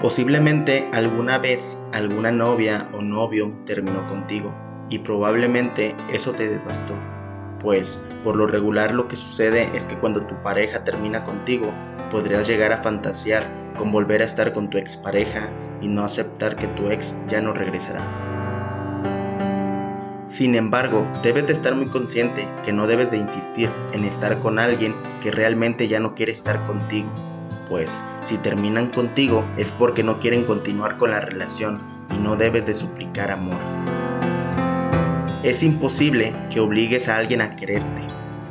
Posiblemente 0.00 0.90
alguna 0.92 1.38
vez 1.38 1.82
alguna 1.92 2.30
novia 2.30 2.86
o 2.92 3.00
novio 3.00 3.50
terminó 3.64 4.06
contigo 4.06 4.54
y 4.90 4.98
probablemente 4.98 5.96
eso 6.12 6.32
te 6.32 6.48
devastó. 6.48 6.92
Pues 7.60 8.04
por 8.22 8.36
lo 8.36 8.46
regular 8.46 8.92
lo 8.92 9.08
que 9.08 9.16
sucede 9.16 9.70
es 9.74 9.86
que 9.86 9.96
cuando 9.96 10.26
tu 10.26 10.34
pareja 10.42 10.84
termina 10.84 11.24
contigo, 11.24 11.72
podrías 12.10 12.46
llegar 12.46 12.74
a 12.74 12.82
fantasear 12.82 13.50
con 13.78 13.90
volver 13.90 14.20
a 14.20 14.26
estar 14.26 14.52
con 14.52 14.68
tu 14.68 14.76
expareja 14.76 15.50
y 15.80 15.88
no 15.88 16.04
aceptar 16.04 16.56
que 16.56 16.68
tu 16.68 16.90
ex 16.90 17.16
ya 17.26 17.40
no 17.40 17.54
regresará. 17.54 18.26
Sin 20.24 20.56
embargo, 20.56 21.06
debes 21.22 21.46
de 21.46 21.54
estar 21.54 21.74
muy 21.74 21.86
consciente 21.86 22.46
que 22.62 22.72
no 22.72 22.86
debes 22.86 23.10
de 23.10 23.16
insistir 23.16 23.72
en 23.92 24.04
estar 24.04 24.40
con 24.40 24.58
alguien 24.58 24.94
que 25.22 25.30
realmente 25.30 25.88
ya 25.88 26.00
no 26.00 26.14
quiere 26.14 26.32
estar 26.32 26.66
contigo, 26.66 27.08
pues 27.68 28.04
si 28.22 28.38
terminan 28.38 28.90
contigo 28.90 29.44
es 29.56 29.72
porque 29.72 30.02
no 30.02 30.18
quieren 30.18 30.44
continuar 30.44 30.98
con 30.98 31.10
la 31.10 31.20
relación 31.20 31.80
y 32.14 32.18
no 32.18 32.36
debes 32.36 32.66
de 32.66 32.74
suplicar 32.74 33.30
amor. 33.30 33.58
Es 35.42 35.62
imposible 35.62 36.34
que 36.50 36.60
obligues 36.60 37.08
a 37.08 37.18
alguien 37.18 37.40
a 37.40 37.54
quererte, 37.56 38.02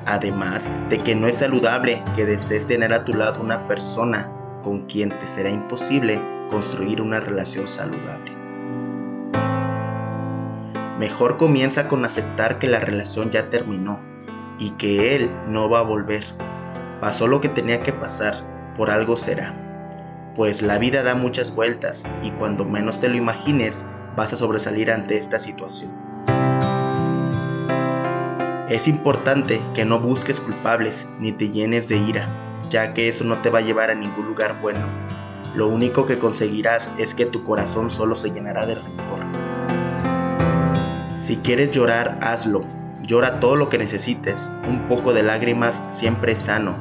además 0.05 0.71
de 0.89 0.97
que 0.97 1.15
no 1.15 1.27
es 1.27 1.37
saludable 1.37 2.03
que 2.15 2.25
desees 2.25 2.67
tener 2.67 2.93
a 2.93 3.03
tu 3.03 3.13
lado 3.13 3.41
una 3.41 3.67
persona 3.67 4.31
con 4.63 4.83
quien 4.83 5.09
te 5.19 5.27
será 5.27 5.49
imposible 5.49 6.21
construir 6.49 7.01
una 7.01 7.19
relación 7.19 7.67
saludable. 7.67 8.31
Mejor 10.99 11.35
comienza 11.35 11.89
con 11.89 12.05
aceptar 12.05 12.57
que 12.59 12.67
la 12.67 12.79
relación 12.79 13.29
ya 13.29 13.49
terminó 13.49 13.99
y 14.57 14.71
que 14.71 15.15
él 15.15 15.29
no 15.47 15.69
va 15.69 15.79
a 15.79 15.83
volver. 15.83 16.23
Pasó 17.01 17.27
lo 17.27 17.41
que 17.41 17.49
tenía 17.49 17.83
que 17.83 17.91
pasar, 17.91 18.54
por 18.75 18.89
algo 18.89 19.17
será. 19.17 19.53
Pues 20.35 20.61
la 20.61 20.77
vida 20.77 21.01
da 21.01 21.15
muchas 21.15 21.55
vueltas 21.55 22.05
y 22.21 22.31
cuando 22.31 22.65
menos 22.65 22.99
te 22.99 23.07
lo 23.07 23.15
imagines 23.15 23.85
vas 24.15 24.33
a 24.33 24.35
sobresalir 24.35 24.91
ante 24.91 25.17
esta 25.17 25.39
situación. 25.39 25.93
Es 28.69 28.87
importante 28.87 29.61
que 29.73 29.85
no 29.85 29.99
busques 29.99 30.39
culpables 30.39 31.07
ni 31.19 31.31
te 31.31 31.51
llenes 31.51 31.87
de 31.87 31.97
ira, 31.97 32.27
ya 32.69 32.93
que 32.93 33.07
eso 33.07 33.23
no 33.23 33.41
te 33.41 33.49
va 33.49 33.59
a 33.59 33.61
llevar 33.61 33.91
a 33.91 33.95
ningún 33.95 34.25
lugar 34.25 34.59
bueno. 34.61 34.87
Lo 35.55 35.67
único 35.67 36.05
que 36.05 36.17
conseguirás 36.17 36.91
es 36.97 37.13
que 37.15 37.25
tu 37.25 37.45
corazón 37.45 37.89
solo 37.89 38.15
se 38.15 38.31
llenará 38.31 38.65
de 38.65 38.75
rencor. 38.75 39.19
Si 41.19 41.37
quieres 41.37 41.71
llorar, 41.71 42.17
hazlo. 42.21 42.65
Llora 43.03 43.39
todo 43.39 43.55
lo 43.55 43.69
que 43.69 43.77
necesites. 43.77 44.49
Un 44.67 44.87
poco 44.89 45.13
de 45.13 45.23
lágrimas 45.23 45.81
siempre 45.89 46.33
es 46.33 46.39
sano. 46.39 46.75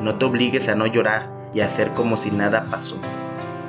No 0.00 0.16
te 0.16 0.26
obligues 0.26 0.68
a 0.68 0.74
no 0.76 0.86
llorar 0.86 1.39
y 1.54 1.60
hacer 1.60 1.92
como 1.92 2.16
si 2.16 2.30
nada 2.30 2.64
pasó. 2.70 2.96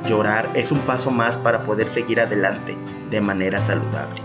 Llorar 0.08 0.50
es 0.56 0.72
un 0.72 0.80
paso 0.80 1.12
más 1.12 1.38
para 1.38 1.64
poder 1.64 1.88
seguir 1.88 2.20
adelante 2.20 2.78
de 3.10 3.22
manera 3.22 3.60
saludable. 3.60 4.22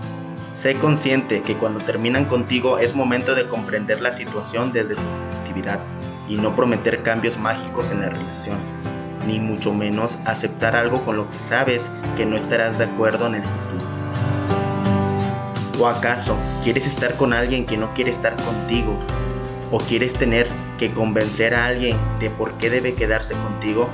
Sé 0.52 0.74
consciente 0.76 1.42
que 1.42 1.56
cuando 1.56 1.80
terminan 1.80 2.24
contigo 2.24 2.78
es 2.78 2.94
momento 2.94 3.34
de 3.34 3.46
comprender 3.46 4.00
la 4.00 4.12
situación 4.12 4.72
desde 4.72 4.96
su 4.96 5.06
objetividad 5.06 5.80
y 6.28 6.36
no 6.36 6.56
prometer 6.56 7.02
cambios 7.02 7.36
mágicos 7.38 7.90
en 7.90 8.00
la 8.00 8.08
relación, 8.08 8.56
ni 9.27 9.38
mucho 9.38 9.74
menos 9.74 10.18
aceptar 10.24 10.74
algo 10.74 11.04
con 11.04 11.16
lo 11.16 11.30
que 11.30 11.38
sabes 11.38 11.90
que 12.16 12.24
no 12.24 12.36
estarás 12.36 12.78
de 12.78 12.84
acuerdo 12.84 13.27
en 13.27 13.34
el 13.34 13.44
futuro. 13.44 13.84
¿O 15.78 15.86
acaso 15.88 16.36
quieres 16.62 16.86
estar 16.86 17.16
con 17.16 17.34
alguien 17.34 17.66
que 17.66 17.77
no 17.77 17.92
quiere 17.92 18.10
estar 18.10 18.34
contigo? 18.36 18.98
¿O 19.70 19.78
quieres 19.78 20.14
tener 20.14 20.48
que 20.78 20.92
convencer 20.92 21.55
a 21.55 21.66
alguien 21.66 21.96
de 22.20 22.30
por 22.30 22.55
qué 22.58 22.70
debe 22.70 22.94
quedarse 22.94 23.34
contigo? 23.34 23.88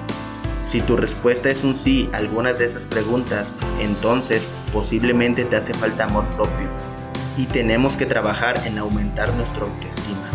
Si 0.64 0.80
tu 0.80 0.96
respuesta 0.96 1.50
es 1.50 1.64
un 1.64 1.76
sí 1.76 2.08
a 2.12 2.18
algunas 2.18 2.58
de 2.58 2.66
estas 2.66 2.86
preguntas, 2.86 3.54
entonces 3.80 4.48
posiblemente 4.72 5.44
te 5.44 5.56
hace 5.56 5.74
falta 5.74 6.04
amor 6.04 6.24
propio 6.36 6.68
y 7.36 7.46
tenemos 7.46 7.96
que 7.96 8.06
trabajar 8.06 8.62
en 8.66 8.78
aumentar 8.78 9.34
nuestra 9.34 9.62
autoestima. 9.62 10.30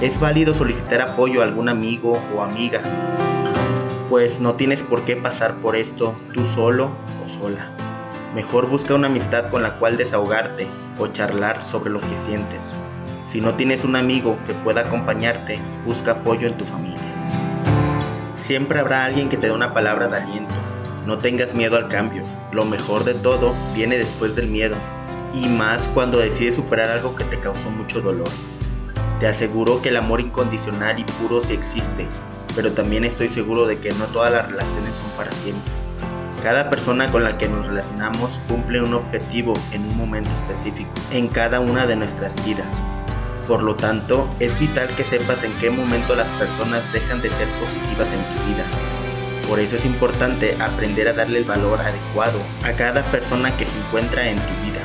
Es 0.00 0.18
válido 0.18 0.54
solicitar 0.54 1.00
apoyo 1.00 1.40
a 1.40 1.44
algún 1.44 1.68
amigo 1.68 2.22
o 2.34 2.42
amiga, 2.42 2.80
pues 4.08 4.40
no 4.40 4.54
tienes 4.54 4.82
por 4.82 5.04
qué 5.04 5.16
pasar 5.16 5.56
por 5.56 5.76
esto 5.76 6.14
tú 6.32 6.44
solo 6.44 6.92
o 7.24 7.28
sola. 7.28 7.68
Mejor 8.34 8.68
busca 8.68 8.94
una 8.94 9.06
amistad 9.06 9.50
con 9.50 9.62
la 9.62 9.78
cual 9.78 9.96
desahogarte 9.96 10.66
o 10.98 11.06
charlar 11.08 11.62
sobre 11.62 11.90
lo 11.90 12.00
que 12.00 12.16
sientes. 12.16 12.74
Si 13.24 13.40
no 13.40 13.54
tienes 13.54 13.84
un 13.84 13.96
amigo 13.96 14.38
que 14.46 14.52
pueda 14.52 14.82
acompañarte, 14.82 15.58
busca 15.86 16.12
apoyo 16.12 16.46
en 16.46 16.58
tu 16.58 16.64
familia. 16.66 16.98
Siempre 18.36 18.78
habrá 18.78 19.06
alguien 19.06 19.30
que 19.30 19.38
te 19.38 19.46
dé 19.46 19.52
una 19.54 19.72
palabra 19.72 20.08
de 20.08 20.18
aliento. 20.18 20.54
No 21.06 21.16
tengas 21.16 21.54
miedo 21.54 21.76
al 21.76 21.88
cambio. 21.88 22.22
Lo 22.52 22.66
mejor 22.66 23.04
de 23.04 23.14
todo 23.14 23.54
viene 23.74 23.96
después 23.96 24.36
del 24.36 24.48
miedo. 24.48 24.76
Y 25.32 25.48
más 25.48 25.88
cuando 25.88 26.18
decides 26.18 26.56
superar 26.56 26.90
algo 26.90 27.16
que 27.16 27.24
te 27.24 27.40
causó 27.40 27.70
mucho 27.70 28.02
dolor. 28.02 28.28
Te 29.20 29.26
aseguro 29.26 29.80
que 29.80 29.88
el 29.88 29.96
amor 29.96 30.20
incondicional 30.20 30.98
y 30.98 31.04
puro 31.04 31.40
sí 31.40 31.54
existe, 31.54 32.06
pero 32.54 32.72
también 32.72 33.04
estoy 33.04 33.30
seguro 33.30 33.66
de 33.66 33.78
que 33.78 33.90
no 33.92 34.04
todas 34.06 34.32
las 34.32 34.50
relaciones 34.50 34.96
son 34.96 35.08
para 35.16 35.32
siempre. 35.32 35.72
Cada 36.42 36.68
persona 36.68 37.10
con 37.10 37.24
la 37.24 37.38
que 37.38 37.48
nos 37.48 37.66
relacionamos 37.66 38.38
cumple 38.48 38.82
un 38.82 38.92
objetivo 38.92 39.54
en 39.72 39.86
un 39.86 39.96
momento 39.96 40.34
específico 40.34 40.90
en 41.10 41.28
cada 41.28 41.60
una 41.60 41.86
de 41.86 41.96
nuestras 41.96 42.44
vidas. 42.44 42.82
Por 43.46 43.62
lo 43.62 43.74
tanto, 43.76 44.28
es 44.40 44.58
vital 44.58 44.88
que 44.96 45.04
sepas 45.04 45.44
en 45.44 45.52
qué 45.54 45.70
momento 45.70 46.14
las 46.14 46.30
personas 46.32 46.92
dejan 46.92 47.20
de 47.20 47.30
ser 47.30 47.48
positivas 47.60 48.12
en 48.12 48.20
tu 48.24 48.44
vida. 48.46 48.64
Por 49.48 49.60
eso 49.60 49.76
es 49.76 49.84
importante 49.84 50.56
aprender 50.60 51.08
a 51.08 51.12
darle 51.12 51.38
el 51.38 51.44
valor 51.44 51.80
adecuado 51.80 52.40
a 52.62 52.72
cada 52.72 53.04
persona 53.10 53.56
que 53.56 53.66
se 53.66 53.78
encuentra 53.78 54.28
en 54.28 54.36
tu 54.36 54.66
vida 54.66 54.80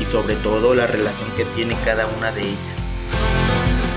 y 0.00 0.04
sobre 0.04 0.36
todo 0.36 0.74
la 0.74 0.86
relación 0.86 1.30
que 1.32 1.44
tiene 1.46 1.76
cada 1.84 2.06
una 2.06 2.32
de 2.32 2.42
ellas. 2.42 2.96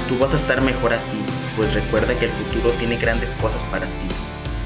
Tú 0.08 0.18
vas 0.18 0.34
a 0.34 0.38
estar 0.38 0.62
mejor 0.62 0.94
así, 0.94 1.18
pues 1.58 1.74
recuerda 1.74 2.18
que 2.18 2.26
el 2.26 2.32
futuro 2.32 2.72
tiene 2.80 2.98
grandes 2.98 3.36
cosas 3.36 3.66
para 3.66 3.86
ti 3.86 4.08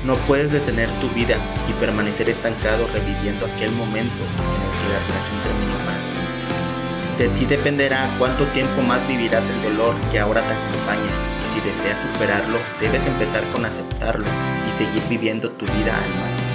no 0.05 0.17
puedes 0.27 0.51
detener 0.51 0.89
tu 0.99 1.07
vida 1.09 1.37
y 1.69 1.73
permanecer 1.73 2.29
estancado 2.29 2.87
reviviendo 2.87 3.45
aquel 3.45 3.71
momento 3.71 4.23
en 4.23 4.61
el 4.61 4.73
que 4.81 4.93
la 4.93 4.99
relación 5.07 5.41
terminó 5.43 5.77
para 5.85 6.03
siempre. 6.03 6.82
De 7.17 7.29
ti 7.29 7.45
dependerá 7.45 8.09
cuánto 8.17 8.47
tiempo 8.47 8.81
más 8.81 9.07
vivirás 9.07 9.49
el 9.49 9.61
dolor 9.61 9.95
que 10.11 10.19
ahora 10.19 10.41
te 10.41 10.53
acompaña 10.53 11.11
y 11.43 11.53
si 11.53 11.61
deseas 11.61 12.01
superarlo, 12.01 12.57
debes 12.79 13.05
empezar 13.05 13.43
con 13.51 13.65
aceptarlo 13.65 14.25
y 14.67 14.75
seguir 14.75 15.03
viviendo 15.09 15.51
tu 15.51 15.65
vida 15.65 15.95
al 15.95 16.09
máximo. 16.09 16.53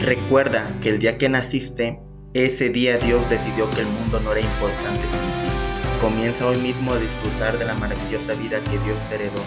Recuerda 0.00 0.74
que 0.80 0.88
el 0.88 0.98
día 0.98 1.16
que 1.16 1.28
naciste, 1.28 2.00
ese 2.34 2.70
día 2.70 2.98
Dios 2.98 3.30
decidió 3.30 3.70
que 3.70 3.82
el 3.82 3.86
mundo 3.86 4.18
no 4.18 4.32
era 4.32 4.40
importante 4.40 5.08
sin 5.08 5.20
ti. 5.20 6.00
Comienza 6.00 6.44
hoy 6.46 6.56
mismo 6.58 6.92
a 6.92 6.98
disfrutar 6.98 7.58
de 7.58 7.66
la 7.66 7.74
maravillosa 7.74 8.34
vida 8.34 8.58
que 8.64 8.78
Dios 8.80 9.00
te 9.08 9.14
heredó 9.14 9.42